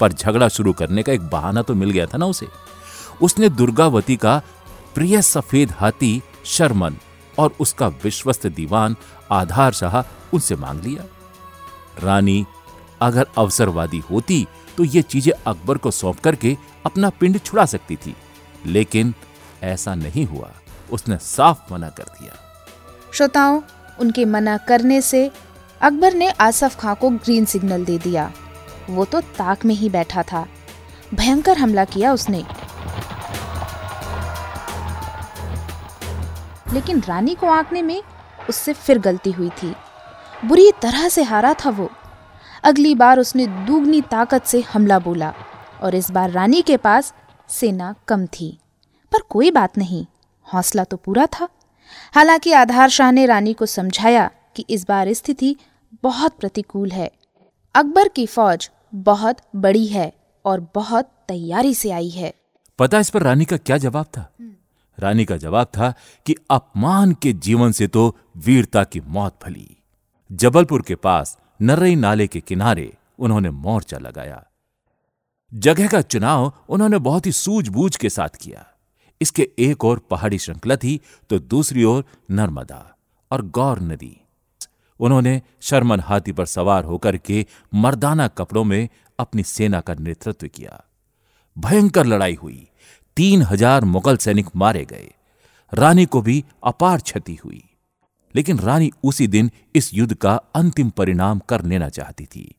पर 0.00 0.12
झगड़ा 0.12 0.48
शुरू 0.48 0.72
करने 0.72 1.02
का 1.02 1.12
एक 1.12 1.28
बहाना 1.30 1.62
तो 1.62 1.74
मिल 1.74 1.90
गया 1.90 2.06
था 2.06 2.18
ना 2.18 2.26
उसे। 2.26 2.48
उसने 3.22 3.48
दुर्गावती 3.50 4.16
का 4.16 4.40
प्रिय 4.94 5.20
सफ़ेद 5.22 5.72
हाथी 5.72 6.20
शर्मन 6.46 6.96
और 7.38 7.54
उसका 7.60 7.88
विश्वस्त 8.04 8.46
दीवान 8.48 8.96
आधार 9.32 9.72
शाह 9.72 10.00
उनसे 10.32 10.56
मांग 10.56 10.82
लिया। 10.82 11.04
रानी, 11.98 12.44
अगर 13.00 13.26
अवसरवादी 13.38 13.98
होती 14.10 14.46
तो 14.76 14.84
ये 14.84 15.02
चीज़ें 15.04 15.32
अकबर 15.46 15.78
को 15.78 15.90
सौंप 15.92 16.20
करके 16.20 16.56
अपना 16.86 17.10
पिंड 17.10 17.40
छुड़ा 17.40 17.64
सकती 17.66 17.96
थी, 17.96 18.14
लेकिन 18.66 19.14
ऐसा 19.64 19.94
नहीं 19.96 20.26
हुआ। 20.26 20.50
उसने 20.92 21.16
साफ़ 21.18 21.72
मना 21.72 21.88
कर 21.90 22.04
दिया। 22.12 22.42
श्रोताओं, 23.16 23.62
उनके 24.00 24.24
मना 24.24 24.56
करने 24.56 25.00
से 25.00 25.30
अकबर 25.80 26.14
ने 26.14 26.30
आसफ 26.30 26.80
खां 26.80 26.94
को 26.94 27.10
ग्रीन 27.10 27.44
सिग्नल 27.44 27.84
दे 27.84 27.98
दिया। 27.98 28.32
वो 28.90 29.04
तो 29.04 29.20
ताक 29.20 29.64
में 29.64 29.74
ही 29.74 29.90
बैठा 29.90 30.22
था। 30.22 30.46
भयंकर 31.14 31.58
हमला 31.58 31.84
किया 31.84 32.12
उसने। 32.12 32.38
लेकिन 36.72 37.00
रानी 37.00 37.34
को 37.34 37.46
आंकने 37.46 37.82
में 37.82 38.02
उससे 38.48 38.72
फिर 38.72 38.98
गलती 38.98 39.30
हुई 39.30 39.48
थी। 39.48 39.76
बुरी 40.44 40.72
तरह 40.82 41.08
से 41.08 41.22
हारा 41.22 41.54
था 41.54 41.70
वो। 41.70 41.90
अगली 42.64 42.94
बार 42.94 43.18
उसने 43.18 43.46
दुगनी 43.46 44.00
ताकत 44.00 44.44
से 44.44 44.60
हमला 44.60 44.98
बोला 44.98 45.34
और 45.82 45.94
इस 45.94 46.10
बार 46.10 46.30
रानी 46.30 46.62
के 46.62 46.76
पास 46.76 47.14
सेना 47.48 47.94
कम 48.08 48.26
थी। 48.26 48.58
पर 49.12 49.18
कोई 49.30 49.50
बात 49.50 49.78
नहीं, 49.78 50.06
हौसला 50.54 50.84
तो 50.84 50.96
पूरा 50.96 51.26
था। 51.26 51.48
हालाँकि 52.14 52.52
आधार 52.52 52.88
शाह 52.88 53.10
ने 53.10 53.26
रानी 53.26 53.52
को 53.52 53.66
समझाया 53.66 54.30
कि 54.56 54.64
इस 54.70 54.88
बार 54.88 55.12
स्थिति 55.12 55.56
बहुत 56.02 56.38
प्रतिकूल 56.40 56.90
है। 56.90 57.10
अकबर 57.74 58.08
की 58.08 58.26
फौज 58.26 58.70
बहुत 58.94 59.36
बड़ी 59.56 59.86
है 59.86 60.12
और 60.44 60.70
बहुत 60.74 61.10
तैयारी 61.28 61.74
से 61.74 61.90
आई 61.90 62.08
है। 62.08 62.34
पता 62.78 62.98
इस 62.98 63.10
पर 63.10 63.22
रानी 63.22 63.44
का 63.44 63.56
क्या 63.56 63.76
जवाब 63.76 64.06
था? 64.06 64.30
रानी 64.98 65.24
का 65.24 65.36
जवाब 65.36 65.66
था 65.66 65.94
कि 66.26 66.34
अपमान 66.50 67.12
के 67.12 67.32
जीवन 67.32 67.72
से 67.72 67.86
तो 67.86 68.16
वीरता 68.36 68.84
की 68.84 69.00
मौत 69.00 69.38
फली। 69.42 69.76
जबलपुर 70.32 70.82
के 70.82 70.94
पास 70.94 71.38
नर्रई 71.62 71.94
नाले 71.96 72.26
के 72.26 72.40
किनारे 72.40 72.96
उन्होंने 73.18 73.50
मोर्चा 73.50 73.98
लगाया। 73.98 74.44
जगह 75.54 75.88
का 75.88 76.00
चुनाव 76.00 76.52
उन्होंने 76.68 76.98
बहुत 76.98 77.26
ही 77.26 77.32
सूझबूझ 77.32 77.96
के 77.96 78.10
साथ 78.10 78.28
किया। 78.28 78.66
इसके 79.20 79.48
एक 79.58 79.84
और 79.84 79.98
पहाड़ी 80.10 80.38
श्रृंखला 80.38 80.76
थी 80.76 81.00
तो 81.30 81.38
दूसरी 81.38 81.84
ओर 81.84 82.04
नर्मदा 82.30 82.84
और 83.30 83.42
गौर 83.50 83.80
नदी। 83.82 84.16
उन्होंने 85.00 85.40
शर्मन 85.60 86.00
हाथी 86.00 86.32
पर 86.32 86.46
सवार 86.46 86.84
होकर 86.84 87.16
के 87.16 87.44
मर्दाना 87.74 88.28
कपड़ों 88.28 88.64
में 88.64 88.88
अपनी 89.18 89.42
सेना 89.42 89.80
का 89.80 89.94
नेतृत्व 89.94 90.46
किया। 90.46 90.82
भयंकर 91.56 92.06
लड़ाई 92.06 92.34
हुई। 92.34 92.68
तीन 93.16 93.42
हज़ार 93.42 93.84
मुगल 93.84 94.16
सैनिक 94.16 94.46
मारे 94.56 94.84
गए। 94.84 95.12
रानी 95.72 96.04
को 96.06 96.20
भी 96.22 96.44
अपार 96.64 97.00
क्षति 97.00 97.34
हुई। 97.34 97.62
लेकिन 98.34 98.58
रानी 98.58 98.90
उसी 99.04 99.26
दिन 99.26 99.50
इस 99.74 99.90
युद्ध 99.94 100.14
का 100.14 100.34
अंतिम 100.54 100.90
परिणाम 100.90 101.38
कर 101.38 101.62
लेना 101.64 101.88
चाहती 101.88 102.24
थी। 102.26 102.54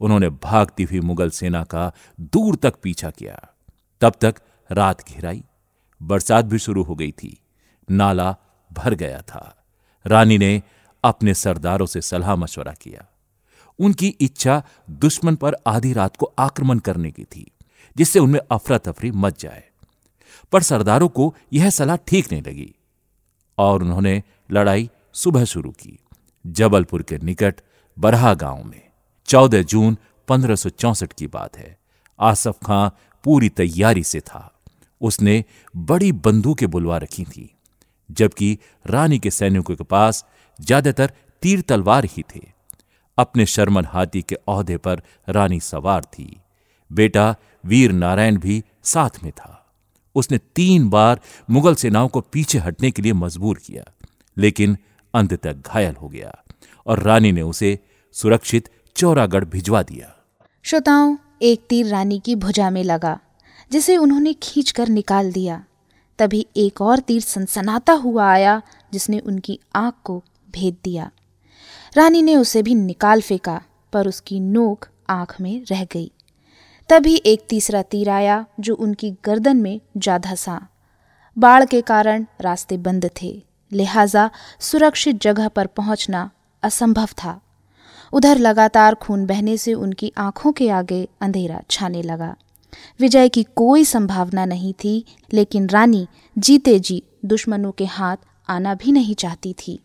उन्होंने 0.00 0.28
भागती 0.42 0.84
हुई 0.84 1.00
मुगल 1.00 1.30
सेना 1.30 1.62
का 1.64 1.92
दूर 2.20 2.56
तक 2.56 2.74
पीछा 2.82 3.10
किया। 3.10 3.38
तब 4.02 4.14
तक 4.20 4.40
रात 4.70 5.08
घिराई 5.08 5.42
बरसात 6.02 6.44
भी 6.44 6.58
शुरू 6.58 6.82
हो 6.82 6.94
गई 6.94 7.12
थी। 7.12 7.40
नाला 7.90 8.36
भर 8.72 8.94
गया 8.94 9.22
था। 9.22 9.64
रानी 10.06 10.38
ने 10.38 10.62
अपने 11.04 11.34
सरदारों 11.34 11.86
से 11.86 12.00
सलाह 12.00 12.36
मशवरा 12.36 12.72
किया। 12.72 13.06
उनकी 13.78 14.08
इच्छा 14.08 14.62
दुश्मन 14.90 15.36
पर 15.36 15.56
आधी 15.66 15.92
रात 15.92 16.16
को 16.16 16.32
आक्रमण 16.38 16.78
करने 16.78 17.10
की 17.10 17.24
थी, 17.24 17.52
जिससे 17.96 18.18
उनमें 18.18 18.40
अफरा 18.50 18.78
तफरी 18.78 19.10
मच 19.10 19.42
जाए। 19.42 19.64
पर 20.52 20.62
सरदारों 20.62 21.08
को 21.08 21.34
यह 21.52 21.70
सलाह 21.70 21.96
ठीक 21.96 22.32
नहीं 22.32 22.42
लगी 22.42 22.74
और 23.58 23.82
उन्होंने 23.82 24.22
लड़ाई 24.52 24.90
सुबह 25.12 25.44
शुरू 25.44 25.70
की, 25.70 25.98
जबलपुर 26.46 27.02
के 27.02 27.18
निकट 27.18 27.60
बरहा 27.98 28.34
गाँव 28.34 28.64
में। 28.64 28.88
चौदह 29.26 29.62
जून 29.62 29.98
पंद्रह 30.28 30.56
की 31.04 31.26
बात 31.26 31.56
है। 31.56 31.78
आसफ 32.20 32.58
खां 32.66 32.90
पूरी 33.24 33.48
तैयारी 33.48 34.02
से 34.02 34.20
था। 34.20 34.57
उसने 35.00 35.42
बड़ी 35.74 36.10
बंदूकें 36.14 36.68
बुलवा 36.70 36.96
रखी 36.98 37.24
थी, 37.24 37.50
जबकि 38.08 38.58
रानी 38.84 39.18
के 39.18 39.30
सैनिकों 39.30 39.76
के 39.76 39.84
पास 39.86 40.24
ज़्यादातर 40.58 41.12
तीर 41.42 41.60
तलवार 41.60 42.04
ही 42.06 42.22
थे। 42.34 42.40
अपने 43.18 43.46
शर्मन 43.46 43.84
हाथी 43.84 44.22
के 44.22 44.36
औहदे 44.48 44.76
पर 44.78 45.02
रानी 45.28 45.60
सवार 45.60 46.04
थी। 46.04 46.40
बेटा 46.90 47.34
वीर 47.64 47.92
नारायण 47.92 48.36
भी 48.38 48.62
साथ 48.84 49.22
में 49.22 49.30
था। 49.32 49.54
उसने 50.16 50.38
तीन 50.56 50.88
बार 50.88 51.20
मुगल 51.48 51.74
सेनाओं 51.74 52.08
को 52.08 52.20
पीछे 52.22 52.58
हटने 52.58 52.90
के 52.90 53.02
लिए 53.02 53.12
मजबूर 53.14 53.58
किया, 53.58 53.84
लेकिन 54.36 54.76
अंत 55.14 55.34
तक 55.36 55.62
घायल 55.66 55.94
हो 55.94 56.08
गया 56.08 56.32
और 56.86 57.02
रानी 57.02 57.32
ने 57.32 57.42
उसे 57.42 57.78
सुरक्षित 58.14 58.68
चौरागढ़ 58.96 59.44
भिजवा 59.46 59.82
दिया। 59.82 60.14
श्रोताओं, 60.64 61.16
एक 61.42 61.66
तीर 61.68 61.86
रानी 61.86 62.18
की 62.18 62.34
भुजा 62.36 62.70
में 62.70 62.82
लगा। 62.84 63.18
जिसे 63.72 63.96
उन्होंने 63.96 64.32
खींच 64.32 64.70
कर 64.70 64.88
निकाल 64.88 65.32
दिया। 65.32 65.64
तभी 66.18 66.46
एक 66.56 66.80
और 66.80 66.98
तीर 66.98 67.20
सनसनाता 67.20 67.92
हुआ 67.92 68.32
आया, 68.32 68.62
जिसने 68.92 69.18
उनकी 69.18 69.60
आँख 69.74 69.94
को 70.04 70.24
भेद 70.50 70.76
दिया। 70.84 71.10
रानी 71.96 72.22
ने 72.22 72.36
उसे 72.36 72.62
भी 72.62 72.74
निकाल 72.74 73.20
फेंका, 73.20 73.62
पर 73.92 74.08
उसकी 74.08 74.40
नोक 74.40 74.86
आँख 75.10 75.40
में 75.40 75.64
रह 75.70 75.84
गई। 75.84 76.12
तभी 76.88 77.22
एक 77.26 77.46
तीसरा 77.48 77.82
तीर 77.82 78.08
आया, 78.08 78.46
जो 78.60 78.74
उनकी 78.74 79.10
गर्दन 79.24 79.56
में 79.56 79.80
जा 79.96 80.18
धसा 80.18 80.68
बाढ़ 81.38 81.64
के 81.64 81.80
कारण 81.80 82.26
रास्ते 82.40 82.76
बंद 82.76 83.10
थे, 83.22 83.42
लिहाजा 83.72 84.30
सुरक्षित 84.60 85.20
जगह 85.22 85.48
पर 85.48 85.66
पहुँचना 85.66 86.30
असंभव 86.62 87.08
था। 87.24 87.40
उधर 88.12 88.38
लगातार 88.38 88.94
खून 88.94 89.26
बहने 89.26 89.56
से 89.56 89.74
उनकी 89.74 90.12
आँखों 90.18 90.52
के 90.52 90.68
आगे 90.68 91.08
अंधेरा 91.20 91.62
छाने 91.70 92.02
लगा। 92.02 92.36
विजय 93.00 93.28
की 93.28 93.42
कोई 93.56 93.84
संभावना 93.84 94.44
नहीं 94.44 94.72
थी, 94.74 95.04
लेकिन 95.32 95.68
रानी 95.68 96.06
जीते 96.38 96.78
जी 96.78 97.02
दुश्मनों 97.24 97.72
के 97.72 97.84
हाथ 97.84 98.16
आना 98.48 98.74
भी 98.74 98.92
नहीं 98.92 99.14
चाहती 99.14 99.52
थी। 99.52 99.78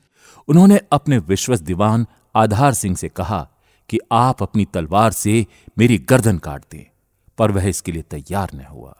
उन्होंने 0.47 0.79
अपने 0.91 1.17
विश्वस 1.17 1.59
दीवान 1.59 2.05
आधार 2.35 2.73
सिंह 2.73 2.95
से 2.95 3.09
कहा 3.09 3.47
कि 3.89 3.99
आप 4.11 4.43
अपनी 4.43 4.65
तलवार 4.65 5.11
से 5.11 5.45
मेरी 5.77 5.97
गर्दन 5.99 6.37
काट 6.37 6.63
दें, 6.71 6.85
पर 7.37 7.51
वह 7.51 7.67
इसके 7.69 7.91
लिए 7.91 8.01
तैयार 8.01 8.49
न 8.55 8.65
हुआ। 8.65 8.95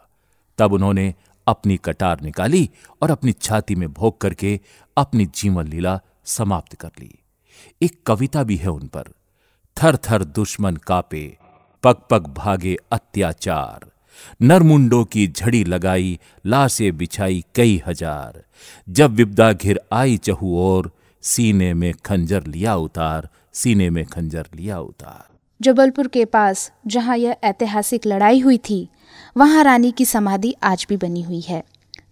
तब 0.60 0.74
उन्होंने 0.74 1.14
अपनी 1.48 1.78
कटार 1.78 2.22
निकाली 2.22 2.70
और 3.02 3.12
अपनी 3.12 3.32
छाती 3.32 3.76
में 3.76 3.92
भोग 3.94 4.20
करके 4.22 4.60
अपनी 4.98 5.26
जीवन 5.26 5.68
लीला 5.68 6.00
समाप्त 6.26 6.76
कर 6.76 6.92
ली। 7.00 7.12
एक 7.82 8.00
कविता 8.06 8.44
भी 8.44 8.56
है 8.56 8.70
उन 8.70 8.88
पर, 8.88 9.04
थर 9.78 9.98
थर 9.98 10.24
दुश्मन 10.24 10.76
कापे 10.78 11.26
पग 11.84 11.96
पग 12.10 12.28
भागे 12.28 12.78
अत्याचार। 12.92 13.86
नरमुंडों 14.42 15.04
की 15.04 15.28
झड़ी 15.28 15.64
लगाई, 15.64 16.20
लाशे 16.46 16.92
बिछाई 16.92 17.44
कई 17.56 17.82
हज़ार। 17.88 18.44
जब 18.90 19.12
विपदा 19.12 19.54
घिर 19.54 19.80
आई 19.94 20.18
चहु 20.18 20.58
और 20.58 20.92
सीने 21.22 21.74
में 21.74 21.94
खंजर 22.06 22.44
लिया 22.44 22.76
उतार, 22.76 23.30
सीने 23.54 23.90
में 23.90 24.06
खंजर 24.06 24.48
लिया 24.56 24.80
उतार। 24.80 25.28
जबलपुर 25.62 26.08
के 26.08 26.26
पास, 26.26 26.72
जहाँ 26.88 27.18
यह 27.18 27.36
ऐतिहासिक 27.44 28.08
लड़ाई 28.08 28.40
हुई 28.40 28.58
थी, 28.58 28.90
वहाँ 29.38 29.64
रानी 29.64 29.92
की 29.92 30.06
समाधि 30.06 30.56
आज 30.64 30.86
भी 30.90 30.98
बनी 30.98 31.22
हुई 31.22 31.42
है। 31.42 31.64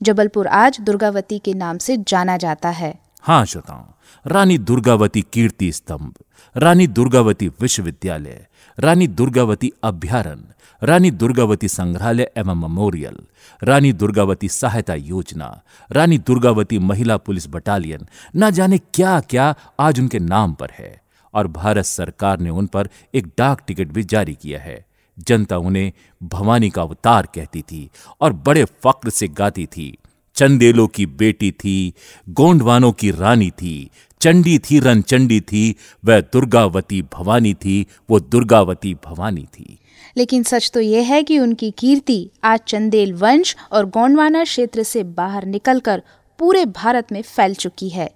जबलपुर 0.03 0.47
आज 0.47 0.79
दुर्गावती 0.81 1.39
के 1.39 1.53
नाम 1.53 1.77
से 1.77 1.97
जाना 1.97 2.37
जाता 2.37 2.69
है। 2.69 3.00
हाँ 3.23 3.45
श्रोताओं, 3.45 3.99
रानी 4.27 4.57
दुर्गावती 4.57 5.21
कीर्ति 5.21 5.71
स्तंभ, 5.71 6.13
रानी 6.57 6.87
दुर्गावती 6.87 7.47
विश्वविद्यालय, 7.47 8.47
रानी 8.79 9.07
दुर्गावती 9.07 9.71
अभ्यारण्य, 9.83 10.43
रानी 10.83 11.11
दुर्गावती 11.11 11.67
संग्रहालय 11.67 12.31
एवं 12.37 12.55
मेमोरियल, 12.55 13.17
रानी 13.63 13.93
दुर्गावती 13.93 14.49
सहायता 14.49 14.93
योजना, 14.93 15.61
रानी 15.91 16.17
दुर्गावती 16.17 16.79
महिला 16.79 17.17
पुलिस 17.17 17.47
बटालियन, 17.47 18.07
न 18.35 18.51
जाने 18.51 18.77
क्या 18.77 19.19
क्या 19.19 19.55
आज 19.79 19.99
उनके 19.99 20.19
नाम 20.19 20.53
पर 20.53 20.69
है। 20.79 21.01
और 21.33 21.47
भारत 21.47 21.85
सरकार 21.85 22.39
ने 22.39 22.49
उन 22.49 22.67
पर 22.67 22.89
एक 23.13 23.27
डाक 23.37 23.61
टिकट 23.67 23.87
भी 23.87 24.03
जारी 24.03 24.37
किया 24.41 24.59
है। 24.59 24.85
जनता 25.19 25.57
उन्हें 25.57 25.91
भवानी 26.23 26.69
का 26.69 26.81
अवतार 26.81 27.27
कहती 27.35 27.61
थी 27.61 27.89
और 28.21 28.33
बड़े 28.33 28.65
फक्र 28.65 29.09
से 29.09 29.27
गाती 29.27 29.65
थी। 29.65 29.97
चंदेलों 30.35 30.87
की 30.87 31.05
बेटी 31.05 31.51
थी, 31.51 31.93
गोंडवानों 32.29 32.91
की 32.91 33.11
रानी 33.11 33.49
थी, 33.49 33.89
चंडी 34.21 34.59
थी, 34.59 34.79
रनचंडी 34.79 35.41
थी, 35.41 35.75
वह 36.05 36.21
दुर्गावती 36.21 37.01
भवानी 37.01 37.53
थी, 37.53 37.85
वो 38.09 38.19
दुर्गावती 38.19 38.93
भवानी 38.93 39.43
थी। 39.43 39.77
लेकिन 40.17 40.43
सच 40.43 40.71
तो 40.73 40.79
यह 40.79 41.13
है 41.13 41.23
कि 41.23 41.39
उनकी 41.39 41.71
कीर्ति 41.71 42.29
आज 42.43 42.59
चंदेल 42.67 43.13
वंश 43.13 43.55
और 43.71 43.85
गोंडवाना 43.85 44.43
क्षेत्र 44.43 44.83
से 44.83 45.03
बाहर 45.03 45.45
निकलकर 45.45 46.01
पूरे 46.39 46.65
भारत 46.65 47.11
में 47.11 47.21
फैल 47.21 47.53
चुकी 47.53 47.89
है। 47.89 48.11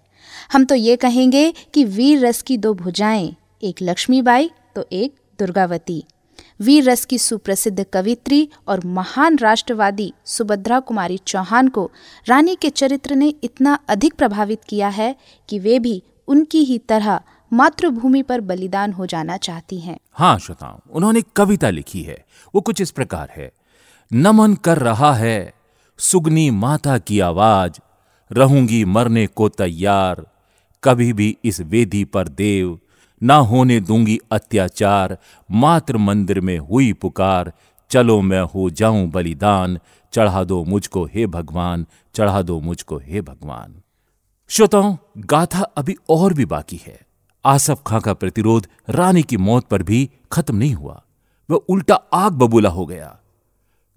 हम 0.54 0.66
तो 0.66 0.76
ये 0.76 0.96
कहेंगे 0.96 1.54
कि 1.74 1.84
वीर 1.84 2.26
रस 2.26 2.42
की 2.42 2.58
दो 2.58 2.74
भुजाएँ, 2.74 3.36
एक 3.64 3.76
लक्ष्मीबाई 3.82 4.52
तो 4.76 4.88
एक 4.92 5.16
दुर्गावती। 5.40 6.04
वीर 6.62 6.90
रस 6.90 7.06
की 7.06 7.18
सुप्रसिद्ध 7.18 7.86
कवित्री 7.94 8.50
और 8.68 8.86
महान 8.86 9.38
राष्ट्रवादी 9.38 10.14
सुभद्रा 10.26 10.80
कुमारी 10.80 11.18
चौहान 11.18 11.68
को 11.68 11.92
रानी 12.26 12.56
के 12.56 12.70
चरित्र 12.70 13.16
ने 13.16 13.28
इतना 13.44 13.80
अधिक 13.88 14.14
प्रभावित 14.14 14.62
किया 14.70 14.88
है 14.88 15.16
कि 15.50 15.60
वे 15.60 15.80
भी 15.80 16.04
उनकी 16.28 16.64
ही 16.64 16.78
तरह 16.78 17.20
मातृभूमि 17.54 18.22
पर 18.22 18.42
बलिदान 18.42 18.94
हो 18.94 19.06
जाना 19.06 19.38
चाहती 19.38 19.80
हैं। 19.80 19.98
हाँ 20.14 20.40
श्रोताओं, 20.40 20.80
उन्होंने 20.92 21.22
कविता 21.36 21.70
लिखी 21.70 22.02
है। 22.02 22.26
वो 22.56 22.62
कुछ 22.62 22.82
इस 22.82 22.92
प्रकार 22.92 23.30
है। 23.36 23.52
नमन 24.14 24.54
कर 24.54 24.78
रहा 24.78 25.14
है, 25.14 25.54
सुगनी 25.98 26.52
माता 26.52 26.98
की 26.98 27.20
आवाज़, 27.20 27.80
रहूँगी 28.32 28.86
मरने 28.86 29.28
को 29.28 29.50
तैयार, 29.50 30.26
कभी 30.84 31.14
भी 31.14 31.38
इस 31.46 31.62
वेदी 31.62 32.04
पर 32.06 32.28
देव 32.28 32.80
ना 33.26 33.36
होने 33.36 33.80
दूँगी 33.80 34.20
अत्याचार, 34.32 35.18
मात्र 35.52 35.98
मंदिर 35.98 36.40
में 36.40 36.58
हुई 36.58 36.94
पुकार। 36.94 37.54
चलो 37.90 38.22
मैं 38.22 38.42
हो 38.42 38.70
जाऊँ 38.70 39.08
बलिदान, 39.08 39.80
चढ़ा 40.14 40.44
दो 40.44 40.64
मुझको 40.64 41.06
हे 41.06 41.28
भगवान, 41.28 41.86
चढ़ा 42.16 42.42
दो 42.42 42.60
मुझको 42.60 42.98
हे 42.98 43.22
भगवान। 43.22 43.82
श्रोताओं, 44.50 44.98
गाथा 45.18 45.62
अभी 45.62 45.96
और 46.10 46.34
भी 46.34 46.46
बाकी 46.46 46.82
है। 46.88 47.00
आसफ 47.46 47.84
खां 47.88 48.02
का 48.02 48.14
प्रतिरोध 48.14 48.68
रानी 48.90 49.24
की 49.24 49.38
मौत 49.38 49.68
पर 49.68 49.84
भी 49.84 50.10
खत्म 50.32 50.56
नहीं 50.56 50.74
हुआ। 50.74 51.04
वह 51.52 51.58
उल्टा 51.70 51.96
आग 51.96 52.32
बबूला 52.32 52.70
हो 52.70 52.86
गया। 52.86 53.20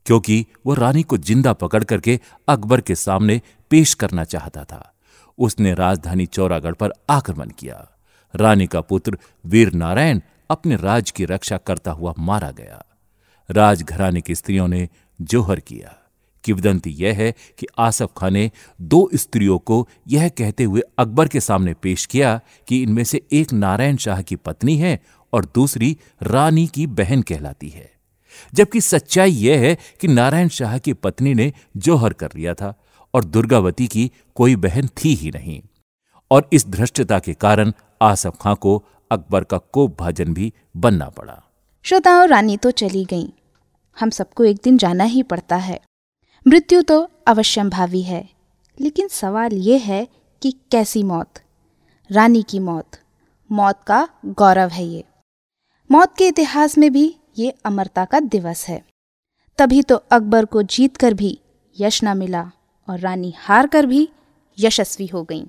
क्योंकि 0.07 0.47
वह 0.67 0.77
रानी 0.77 1.03
को 1.03 1.17
ज़िंदा 1.19 1.53
पकड़ 1.53 1.85
करके 1.85 2.21
अकबर 2.49 2.81
के 2.81 2.95
सामने 2.95 3.41
पेश 3.71 3.95
करना 3.95 4.25
चाहता 4.25 4.65
था। 4.65 4.93
उसने 5.39 5.75
राजधानी 5.75 6.27
चौरागढ़ 6.27 6.75
पर 6.75 6.91
आक्रमण 7.11 7.49
किया। 7.49 7.89
रानी 8.35 8.67
का 8.67 8.81
पुत्र 8.81 9.19
वीर 9.47 9.73
नारायण 9.73 10.21
अपने 10.51 10.77
राज 10.77 11.11
की 11.11 11.25
रक्षा 11.25 11.57
करता 11.57 11.91
हुआ 11.91 12.15
मारा 12.19 12.51
गया। 12.51 12.85
राजघराने 13.51 14.21
की 14.21 14.35
स्त्रियों 14.35 14.69
ने 14.69 14.89
जोहर 15.21 15.61
किया। 15.61 15.95
किवदंती 16.45 16.91
यह 16.91 17.17
है 17.17 17.35
कि 17.59 17.67
आसफ 17.79 18.09
खान 18.17 18.33
ने 18.33 18.51
दो 18.81 19.11
स्त्रियों 19.15 19.59
को 19.59 19.89
यह 20.09 20.29
कहते 20.29 20.65
हुए 20.65 20.81
अकबर 20.99 21.29
के 21.29 21.41
सामने 21.41 21.75
पेश 21.75 22.07
किया 22.07 22.41
कि 22.69 22.83
इनमें 22.83 23.05
से 23.05 23.23
एक 23.33 23.53
नारायण 23.53 23.97
शाह 23.97 24.23
की 24.23 24.37
पत्नी 24.37 24.77
है 24.77 25.03
और 25.33 25.45
दूसरी 25.45 25.97
रानी 26.23 26.67
की 26.67 26.87
बहन 26.87 27.23
कहलाती 27.23 27.69
है। 27.69 27.93
जबकि 28.55 28.81
सच्चाई 28.81 29.31
यह 29.31 29.61
है 29.61 29.79
कि 30.01 30.09
नारायण 30.09 30.49
शाह 30.49 30.79
की 30.79 30.93
पत्नी 30.93 31.35
ने 31.35 31.53
जोहर 31.77 32.13
कर 32.13 32.29
लिया 32.37 32.55
था 32.55 32.75
और 33.15 33.25
दुर्गावती 33.25 33.87
की 33.87 34.13
कोई 34.35 34.57
बहन 34.57 34.87
थी 34.87 35.15
ही 35.15 35.31
नहीं। 35.31 35.63
और 36.31 36.49
इस 36.53 36.69
धृष्टता 36.69 37.19
के 37.19 37.35
कारण 37.35 37.73
आसफ 38.03 38.37
खां 38.41 38.55
को 38.55 38.85
अकबर 39.11 39.45
का 39.45 39.59
कोप 39.59 40.01
भाजन 40.01 40.35
भी 40.35 40.53
बनना 40.77 41.09
पड़ा। 41.09 41.45
श्रोताओं, 41.83 42.29
रानी 42.29 42.57
तो 42.57 42.71
चली 42.71 43.05
गई। 43.05 43.33
हम 44.01 44.11
सबको 44.11 44.45
एक 44.45 44.59
दिन 44.65 44.79
जाना 44.79 45.05
ही 45.05 45.23
पड़ता 45.23 45.57
है। 45.57 45.81
मृत्यु 46.47 46.83
तो 46.83 47.11
अवश्यम 47.27 47.71
भावी 47.71 48.03
है। 48.03 48.29
लेकिन 48.81 49.09
सवाल 49.09 49.53
ये 49.53 49.79
है 49.79 50.09
कि 50.43 50.51
कैसी 50.71 51.03
मौत? 51.03 51.31
रानी 52.11 52.43
की 52.43 52.59
मौत। 52.59 52.91
मौत 53.53 53.81
का 53.87 54.09
गौरव 54.27 54.69
है 54.69 54.85
ये। 54.85 55.05
मौत 55.91 56.15
के 56.19 56.29
इतिहास 56.29 56.79
में 56.79 56.93
भी 56.93 57.17
ये 57.39 57.51
अमरता 57.51 58.05
का 58.05 58.21
दिवस 58.21 58.69
है। 58.69 58.85
तभी 59.59 59.83
तो 59.83 59.97
अकबर 59.97 60.45
को 60.45 60.63
जीत 60.63 60.97
कर 60.97 61.15
भी 61.15 61.41
यश 61.81 62.05
न 62.05 62.17
मिला 62.17 62.51
और 62.89 62.99
रानी 62.99 63.35
हार 63.37 63.67
कर 63.67 63.87
भी 63.87 64.09
यशस्वी 64.59 65.07
हो 65.07 65.25
गईं। 65.25 65.47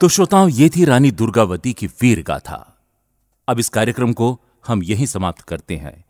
तो 0.00 0.08
श्रोताओं, 0.08 0.48
ये 0.48 0.68
थी 0.68 0.84
रानी 0.84 1.10
दुर्गावती 1.10 1.72
की 1.72 1.86
वीर 1.86 2.22
गाथा 2.22 2.76
अब 3.48 3.58
इस 3.58 3.68
कार्यक्रम 3.68 4.12
को 4.12 4.40
हम 4.66 4.82
यहीं 4.82 5.06
समाप्त 5.06 5.40
करते 5.40 5.76
हैं। 5.76 6.04